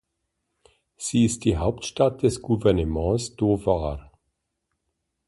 Sie 0.97 1.25
ist 1.25 1.43
die 1.45 1.57
Hauptstadt 1.57 2.23
des 2.23 2.41
Gouvernements 2.41 3.35
Dhofar. 3.35 4.11